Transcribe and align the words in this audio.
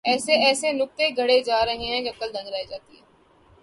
ایسے 0.05 0.33
ایسے 0.45 0.71
نکتے 0.71 1.09
گھڑے 1.17 1.39
جا 1.43 1.65
رہے 1.65 1.85
ہیں 1.85 2.01
کہ 2.01 2.09
عقل 2.09 2.33
دنگ 2.33 2.47
رہ 2.47 2.63
جاتی 2.69 2.97
ہے۔ 2.97 3.01